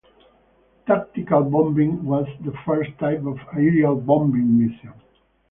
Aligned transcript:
Tactical 0.87 1.43
bombing 1.43 2.03
was 2.03 2.25
the 2.43 2.53
first 2.65 2.89
type 2.97 3.23
of 3.23 3.37
aerial 3.55 3.95
bombing 3.97 4.57
mission. 4.57 4.93